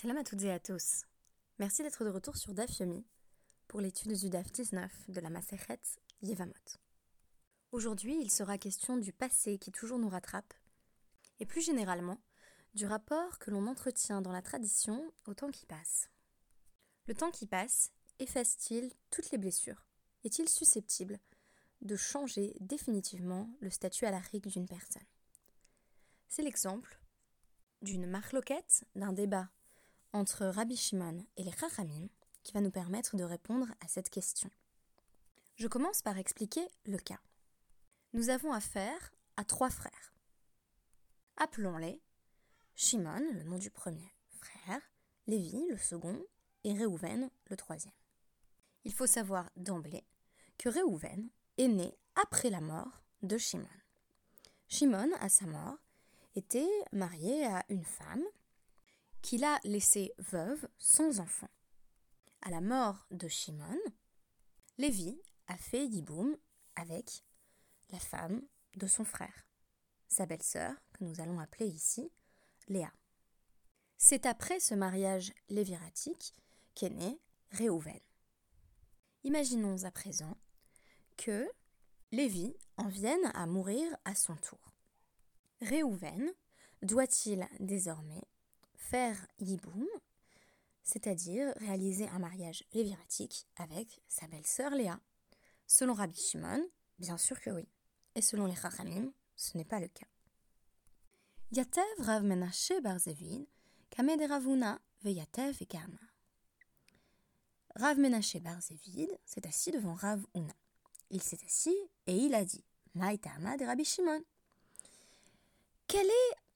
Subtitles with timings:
[0.00, 1.06] Shalom à toutes et à tous.
[1.58, 3.04] Merci d'être de retour sur DAF Yomi
[3.66, 5.80] pour l'étude du DAF 19 de la Maseret
[6.22, 6.52] Yevamot.
[7.72, 10.54] Aujourd'hui, il sera question du passé qui toujours nous rattrape
[11.40, 12.20] et plus généralement
[12.74, 16.08] du rapport que l'on entretient dans la tradition au temps qui passe.
[17.06, 17.90] Le temps qui passe
[18.20, 19.84] efface-t-il toutes les blessures?
[20.22, 21.18] Est-il susceptible
[21.80, 25.02] de changer définitivement le statut à la d'une personne?
[26.28, 27.00] C'est l'exemple
[27.82, 29.50] d'une marloquette, d'un débat
[30.12, 32.08] entre Rabbi Shimon et les Chachamim
[32.42, 34.50] qui va nous permettre de répondre à cette question.
[35.56, 37.20] Je commence par expliquer le cas.
[38.12, 40.14] Nous avons affaire à trois frères.
[41.36, 42.00] Appelons-les
[42.74, 44.80] Shimon, le nom du premier frère,
[45.26, 46.24] Lévi, le second,
[46.64, 47.94] et Réhouven, le troisième.
[48.84, 50.04] Il faut savoir d'emblée
[50.56, 53.66] que Réhouven est né après la mort de Shimon.
[54.68, 55.76] Shimon, à sa mort,
[56.34, 58.24] était marié à une femme
[59.22, 61.48] qu'il a laissée veuve sans enfant.
[62.42, 63.78] À la mort de Shimon,
[64.78, 66.36] Lévi a fait Yiboum
[66.76, 67.24] avec
[67.90, 68.42] la femme
[68.76, 69.46] de son frère,
[70.06, 72.10] sa belle-sœur, que nous allons appeler ici
[72.68, 72.92] Léa.
[73.96, 76.34] C'est après ce mariage léviratique
[76.74, 77.98] qu'est né Réhouven.
[79.24, 80.36] Imaginons à présent
[81.16, 81.50] que
[82.12, 84.72] Lévi en vienne à mourir à son tour.
[85.60, 86.32] Réhouven
[86.82, 88.22] doit-il désormais
[88.90, 89.86] faire Yiboum,
[90.82, 94.98] c'est-à-dire réaliser un mariage léviratique avec sa belle-sœur Léa.
[95.66, 96.66] Selon Rabbi Shimon,
[96.98, 97.68] bien sûr que oui.
[98.14, 100.06] Et selon les Chachamim, ce n'est pas le cas.
[101.52, 103.46] Yatev Rav Menashe Bar Zevid,
[103.90, 105.68] Kamed Ravuna Veyatev et
[107.76, 110.54] Rav Menashe Bar Zevid s'est assis devant Rav Una.
[111.10, 114.22] Il s'est assis et il a dit Maïtama de Rabbi Shimon.
[115.86, 116.47] Quel est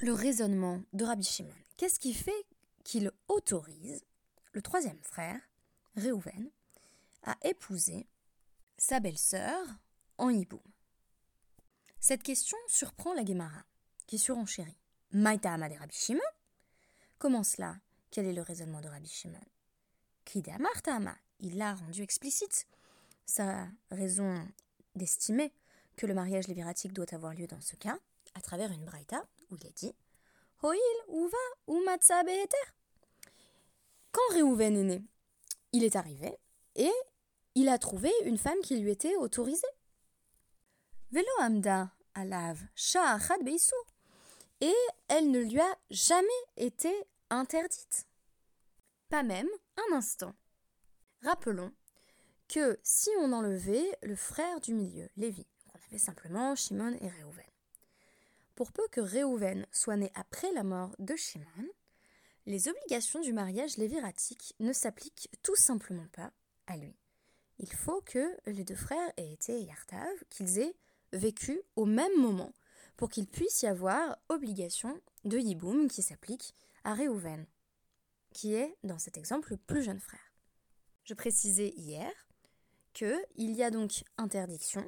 [0.00, 1.54] le raisonnement de Rabbi Shimon.
[1.76, 2.46] Qu'est-ce qui fait
[2.84, 4.04] qu'il autorise
[4.52, 5.40] le troisième frère,
[5.96, 6.50] Réhouven,
[7.24, 8.06] à épouser
[8.76, 9.66] sa belle-sœur
[10.18, 10.60] en hiboum?
[12.00, 13.64] Cette question surprend la Gemara,
[14.06, 14.76] qui surenchérit.
[15.12, 16.20] Maïta de Rabbi Shimon?
[17.18, 17.76] Comment cela?
[18.10, 19.40] Quel est le raisonnement de Rabbi Shimon?
[20.58, 22.66] Martama Il l'a rendu explicite.
[23.26, 24.46] Sa raison
[24.94, 25.52] d'estimer
[25.96, 27.98] que le mariage léviratique doit avoir lieu dans ce cas
[28.38, 29.92] à travers une braïta où il a dit
[30.62, 30.78] Hoil,
[31.08, 31.84] uva, ou
[34.12, 35.02] Quand Réhouven est né,
[35.72, 36.38] il est arrivé
[36.76, 36.92] et
[37.54, 39.66] il a trouvé une femme qui lui était autorisée.
[41.10, 43.74] Velo amda alav sha'achad beisou.
[44.60, 44.74] Et
[45.08, 46.92] elle ne lui a jamais été
[47.30, 48.06] interdite.
[49.08, 50.34] Pas même un instant.
[51.22, 51.72] Rappelons
[52.48, 57.44] que si on enlevait le frère du milieu, Lévi, on avait simplement Shimon et Réhouven,
[58.58, 61.68] pour peu que Réhouven soit né après la mort de Shimon,
[62.44, 66.32] les obligations du mariage léviratique ne s'appliquent tout simplement pas
[66.66, 66.96] à lui.
[67.60, 70.74] Il faut que les deux frères aient été Yartav, qu'ils aient
[71.12, 72.52] vécu au même moment,
[72.96, 76.52] pour qu'il puisse y avoir obligation de Yiboum qui s'applique
[76.82, 77.46] à Réhouven,
[78.32, 80.32] qui est, dans cet exemple, le plus jeune frère.
[81.04, 82.10] Je précisais hier
[82.92, 84.84] qu'il y a donc interdiction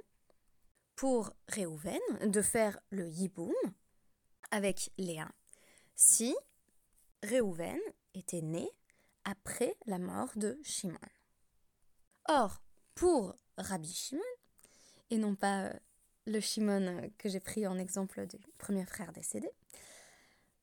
[1.01, 3.55] pour Réhouven de faire le Yiboum
[4.51, 5.31] avec Léa
[5.97, 6.37] si
[7.23, 7.81] Réhouven
[8.13, 8.69] était né
[9.25, 10.99] après la mort de Shimon.
[12.29, 12.61] Or,
[12.95, 14.21] pour Rabbi Shimon,
[15.09, 15.73] et non pas euh,
[16.27, 19.49] le Shimon que j'ai pris en exemple du premier frère décédé,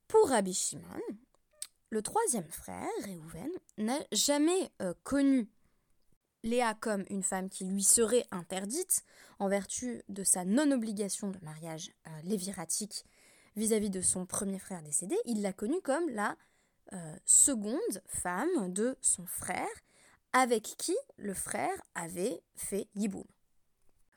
[0.08, 1.02] pour Rabbi Shimon,
[1.90, 3.50] le troisième frère, Réhouven,
[3.80, 5.50] n'a jamais euh, connu
[6.44, 9.04] Léa comme une femme qui lui serait interdite
[9.40, 13.06] en vertu de sa non-obligation de mariage euh, léviratique
[13.56, 16.38] vis-à-vis de son premier frère décédé, il l'a connue comme la
[16.94, 19.68] euh, seconde femme de son frère,
[20.32, 23.26] avec qui le frère avait fait Yiboum.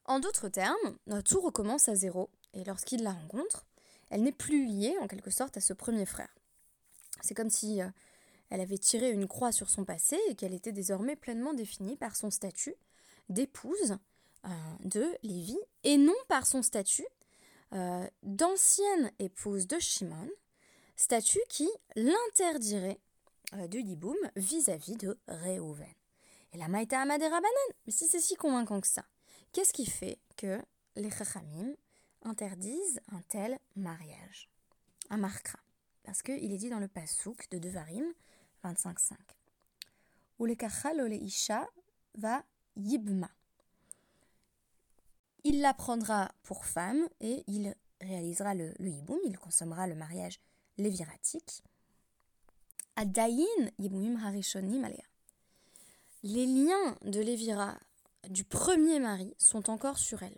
[0.05, 0.77] En d'autres termes,
[1.25, 3.67] tout recommence à zéro, et lorsqu'il la rencontre,
[4.11, 6.35] elle n'est plus liée en quelque sorte à ce premier frère.
[7.23, 7.89] C'est comme si euh,
[8.51, 12.17] elle avait tiré une croix sur son passé et qu'elle était désormais pleinement définie par
[12.17, 12.75] son statut
[13.29, 13.97] d'épouse
[14.45, 14.49] euh,
[14.81, 17.07] de Lévi et non par son statut
[17.73, 20.29] euh, d'ancienne épouse de Shimon,
[20.97, 22.99] statut qui l'interdirait
[23.55, 25.87] euh, de Yiboum vis-à-vis de Réhouven.
[26.53, 29.05] Et la Maïta Amadera Banan, mais si c'est si convaincant que ça,
[29.53, 30.61] qu'est-ce qui fait que
[30.97, 31.77] les Chachamim
[32.23, 34.51] interdisent un tel mariage?
[35.11, 35.61] Un markra.
[36.03, 38.13] Parce qu'il est dit dans le Passouk de Devarim
[38.65, 39.15] 25.5.
[40.39, 41.69] Ou le kachal isha
[42.15, 42.43] va
[42.77, 43.31] yibma.
[45.45, 50.41] Il la prendra pour femme et il réalisera le, le yiboum, il consommera le mariage
[50.79, 51.63] léviratique
[52.97, 54.87] Adayin Yibumim Harishonim.
[56.23, 57.79] Les liens de Lévira
[58.29, 60.37] du premier mari sont encore sur elle.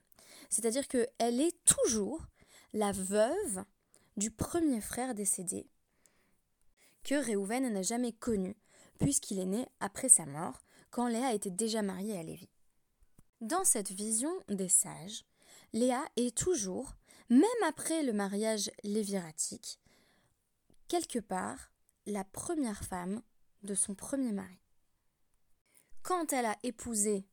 [0.49, 2.25] C'est-à-dire qu'elle est toujours
[2.73, 3.65] la veuve
[4.17, 5.67] du premier frère décédé
[7.05, 8.57] que Réhouven n'a jamais connu,
[8.99, 10.61] puisqu'il est né après sa mort,
[10.91, 12.49] quand Léa était déjà mariée à Lévi.
[13.41, 15.25] Dans cette vision des sages,
[15.73, 16.95] Léa est toujours,
[17.29, 19.81] même après le mariage léviratique,
[20.87, 21.73] quelque part
[22.07, 23.23] la première femme
[23.63, 24.59] de son premier mari.
[26.03, 27.27] Quand elle a épousé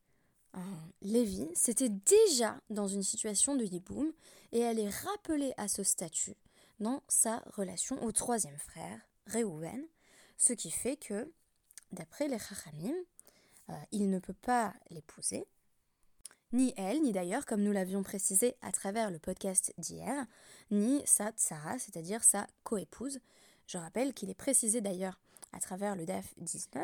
[0.55, 0.59] euh,
[1.01, 4.11] Lévi, c'était déjà dans une situation de yiboum
[4.51, 6.37] et elle est rappelée à ce statut
[6.79, 9.08] dans sa relation au troisième frère,
[10.37, 11.31] Ce qui fait que,
[11.91, 12.95] d'après les Chachamim,
[13.69, 15.45] euh, il ne peut pas l'épouser,
[16.51, 20.25] ni elle, ni d'ailleurs, comme nous l'avions précisé à travers le podcast d'hier,
[20.71, 23.19] ni sa tsara, c'est-à-dire sa coépouse.
[23.67, 25.19] Je rappelle qu'il est précisé d'ailleurs
[25.53, 26.83] à travers le DAF 19,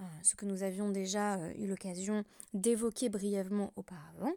[0.00, 4.32] euh, ce que nous avions déjà euh, eu l'occasion d'évoquer brièvement auparavant,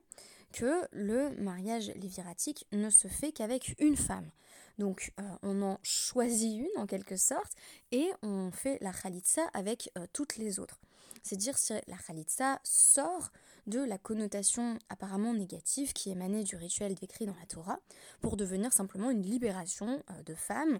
[0.53, 4.29] que le mariage léviratique ne se fait qu'avec une femme.
[4.77, 7.53] Donc euh, on en choisit une en quelque sorte
[7.91, 10.79] et on fait la khalitsa avec toutes les autres.
[11.23, 13.31] C'est dire si la khalitsa sort
[13.65, 17.79] de la connotation apparemment négative qui émanait du rituel décrit dans la Torah
[18.21, 20.79] pour devenir simplement une libération de femmes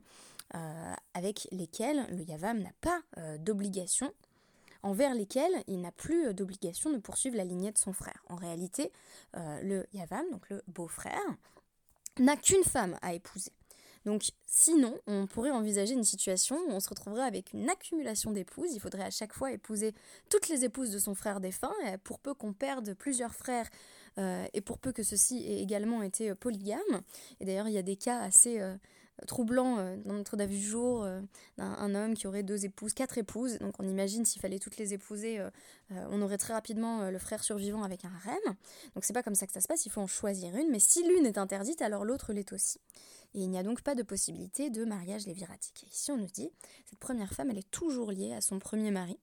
[1.13, 3.01] avec lesquelles le Yavam n'a pas
[3.39, 4.13] d'obligation
[4.83, 8.23] envers lesquels il n'a plus euh, d'obligation de poursuivre la lignée de son frère.
[8.29, 8.91] En réalité,
[9.35, 11.19] euh, le Yavam, donc le beau-frère,
[12.19, 13.51] n'a qu'une femme à épouser.
[14.07, 18.74] Donc sinon, on pourrait envisager une situation où on se retrouverait avec une accumulation d'épouses.
[18.74, 19.94] Il faudrait à chaque fois épouser
[20.30, 21.74] toutes les épouses de son frère défunt,
[22.06, 23.68] pour peu qu'on perde plusieurs frères
[24.18, 26.80] euh, et pour peu que ceux-ci aient également été polygames.
[27.42, 28.62] Et d'ailleurs, il y a des cas assez
[29.25, 31.21] troublant euh, dans notre David du jour euh,
[31.57, 33.57] d'un homme qui aurait deux épouses, quatre épouses.
[33.59, 35.49] Donc on imagine s'il fallait toutes les épouser, euh,
[35.89, 38.55] on aurait très rapidement le frère survivant avec un harem.
[38.93, 40.69] Donc c'est pas comme ça que ça se passe, il faut en choisir une.
[40.69, 42.79] Mais si l'une est interdite, alors l'autre l'est aussi.
[43.33, 45.85] Et il n'y a donc pas de possibilité de mariage léviratique.
[45.91, 46.51] Ici on nous dit,
[46.85, 49.17] cette première femme, elle est toujours liée à son premier mari.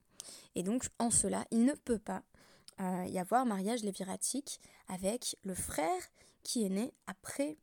[0.55, 2.23] Et donc en cela, il ne peut pas
[3.07, 4.59] y avoir mariage léviratique
[4.89, 6.01] avec le frère
[6.43, 7.57] qui est né après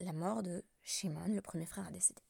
[0.00, 2.22] la mort de Shimon, le premier frère, a décédé.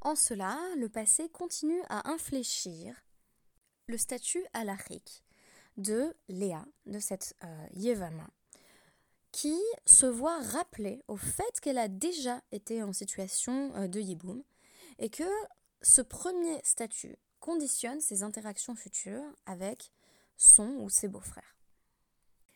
[0.00, 2.94] En cela, le passé continue à infléchir
[3.86, 5.24] le statut alarique
[5.76, 8.28] de Léa, de cette euh, Yevama,
[9.32, 14.42] qui se voit rappeler au fait qu'elle a déjà été en situation euh, de Yiboum
[14.98, 15.24] et que
[15.82, 19.92] ce premier statut conditionne ses interactions futures avec
[20.36, 21.56] son ou ses beaux-frères.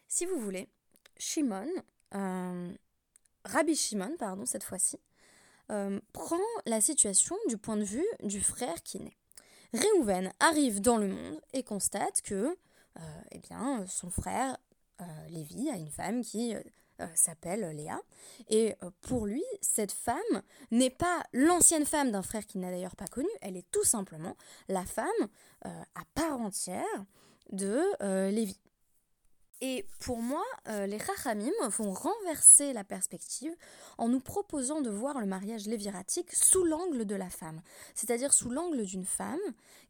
[0.09, 0.69] Si vous voulez,
[1.17, 1.69] Shimon
[2.15, 2.75] euh,
[3.45, 4.99] Rabbi Shimon, pardon, cette fois-ci,
[5.71, 6.37] euh, prend
[6.67, 9.17] la situation du point de vue du frère qui naît.
[9.73, 12.57] Réhouven arrive dans le monde et constate que
[12.99, 13.01] euh,
[13.31, 13.41] eh
[13.87, 14.59] son frère
[15.01, 16.55] euh, Lévi a une femme qui
[17.17, 18.01] s'appelle Léa.
[18.49, 23.09] Et pour lui, cette femme n'est pas l'ancienne femme d'un frère qu'il n'a d'ailleurs pas
[23.09, 24.37] connu, elle est tout simplement
[24.69, 25.09] la femme
[25.65, 27.05] à part entière
[27.51, 28.62] de Lévi.
[29.65, 33.55] Et pour moi, euh, les Rachamim vont renverser la perspective
[33.97, 37.63] en nous proposant de voir le mariage léviratique sous l'angle de la femme,
[37.95, 39.39] c'est-à-dire sous l'angle d'une femme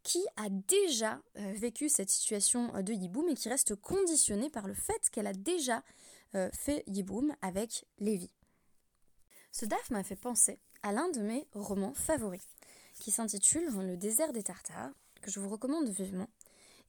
[0.03, 4.69] qui a déjà euh, vécu cette situation euh, de Yiboum et qui reste conditionnée par
[4.69, 5.83] le fait qu'elle a déjà
[6.55, 8.31] fait Yiboum avec Lévi.
[9.53, 12.41] Ce daf m'a fait penser à l'un de mes romans favoris,
[12.99, 16.31] qui s'intitule Le désert des Tartares, que je vous recommande vivement,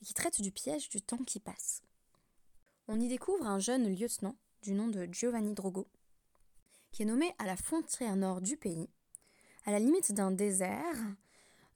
[0.01, 1.81] et qui traite du piège du temps qui passe
[2.93, 5.88] on y découvre un jeune lieutenant du nom de Giovanni Drogo,
[6.91, 8.88] qui est nommé à la frontière nord du pays,
[9.65, 10.95] à la limite d'un désert,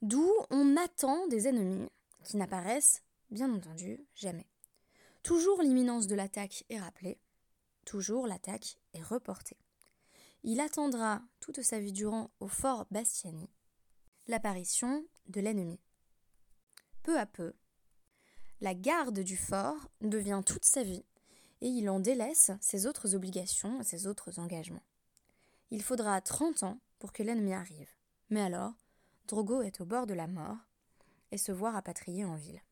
[0.00, 1.88] d'où on attend des ennemis
[2.22, 4.46] qui n'apparaissent, bien entendu, jamais.
[5.24, 7.18] Toujours l'imminence de l'attaque est rappelée,
[7.84, 9.58] toujours l'attaque est reportée.
[10.44, 13.50] Il attendra toute sa vie durant au fort Bastiani
[14.28, 15.80] l'apparition de l'ennemi.
[17.02, 17.54] Peu à peu,
[18.60, 21.04] la garde du fort devient toute sa vie,
[21.60, 24.82] et il en délaisse ses autres obligations et ses autres engagements.
[25.70, 27.90] Il faudra trente ans pour que l'ennemi arrive.
[28.30, 28.74] Mais alors,
[29.26, 30.56] Drogo est au bord de la mort
[31.30, 32.62] et se voit rapatrié en ville.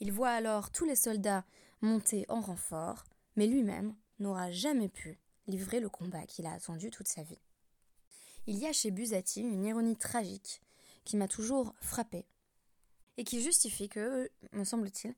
[0.00, 1.44] Il voit alors tous les soldats
[1.82, 3.04] monter en renfort,
[3.36, 7.40] mais lui-même n'aura jamais pu livrer le combat qu'il a attendu toute sa vie.
[8.46, 10.62] Il y a chez Busati une ironie tragique
[11.04, 12.26] qui m'a toujours frappée
[13.16, 15.14] et qui justifie que, me semble-t-il,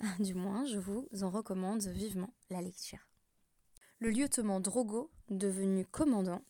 [0.22, 3.06] du moins je vous en recommande vivement la lecture.
[3.98, 6.42] Le lieutenant Drogo, devenu commandant,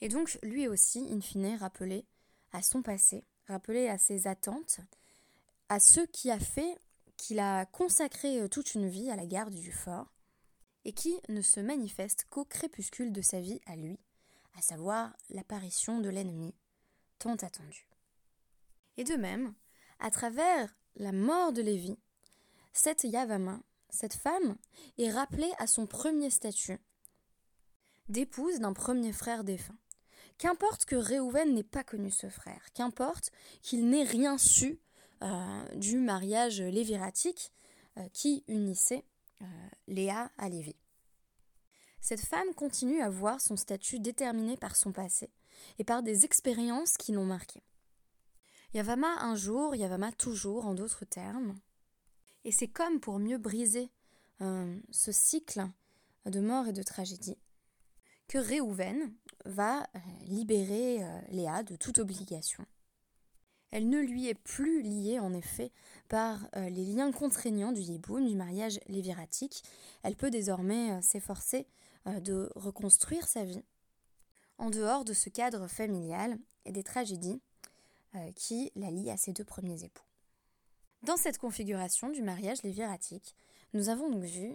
[0.00, 2.06] est donc lui aussi, in fine, rappelé
[2.52, 4.80] à son passé rappeler à ses attentes,
[5.68, 6.78] à ce qui a fait
[7.16, 10.12] qu'il a consacré euh, toute une vie à la garde du fort,
[10.84, 14.00] et qui ne se manifeste qu'au crépuscule de sa vie à lui,
[14.56, 16.54] à savoir l'apparition de l'ennemi,
[17.18, 17.86] tant attendu.
[18.96, 19.54] Et de même,
[20.02, 21.96] à travers la mort de Lévi,
[22.72, 24.56] cette Yavama, cette femme,
[24.98, 26.78] est rappelée à son premier statut
[28.08, 29.78] d'épouse d'un premier frère défunt.
[30.38, 33.30] Qu'importe que Réhouven n'ait pas connu ce frère, qu'importe
[33.62, 34.80] qu'il n'ait rien su
[35.22, 37.52] euh, du mariage léviratique
[37.96, 39.04] euh, qui unissait
[39.40, 39.44] euh,
[39.86, 40.74] Léa à Lévi.
[42.00, 45.30] Cette femme continue à voir son statut déterminé par son passé
[45.78, 47.62] et par des expériences qui l'ont marqué.
[48.74, 51.58] Yavama un jour, Yavama toujours en d'autres termes.
[52.44, 53.90] Et c'est comme pour mieux briser
[54.90, 55.62] ce cycle
[56.26, 57.38] de mort et de tragédie
[58.26, 59.14] que Réhouven
[59.44, 59.86] va
[60.22, 60.98] libérer
[61.28, 62.66] Léa de toute obligation
[63.72, 65.72] elle ne lui est plus liée en effet
[66.08, 69.64] par euh, les liens contraignants du yiboum, du mariage léviratique.
[70.02, 71.66] Elle peut désormais euh, s'efforcer
[72.06, 73.64] euh, de reconstruire sa vie
[74.58, 77.40] en dehors de ce cadre familial et des tragédies
[78.34, 80.04] qui la lient à ses deux premiers époux.
[81.02, 83.34] Dans cette configuration du mariage léviratique,
[83.72, 84.54] nous avons donc vu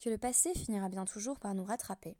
[0.00, 2.16] que le passé finira bien toujours par nous rattraper,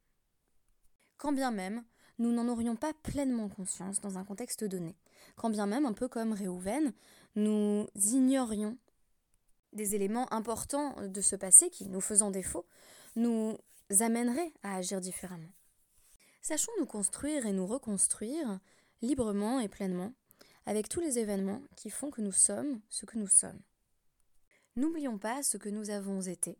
[1.16, 1.84] quand bien même
[2.18, 4.96] nous n'en aurions pas pleinement conscience dans un contexte donné,
[5.36, 6.92] quand bien même, un peu comme Réhouven,
[7.34, 8.78] nous ignorions
[9.72, 12.66] des éléments importants de ce passé qui, nous faisant défaut,
[13.16, 13.58] nous
[14.00, 15.50] amèneraient à agir différemment.
[16.40, 18.60] Sachons nous construire et nous reconstruire
[19.02, 20.12] librement et pleinement
[20.66, 23.60] avec tous les événements qui font que nous sommes ce que nous sommes.
[24.76, 26.58] N'oublions pas ce que nous avons été,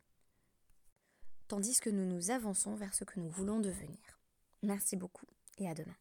[1.47, 4.19] tandis que nous nous avançons vers ce que nous voulons devenir.
[4.63, 5.95] Merci beaucoup et à demain.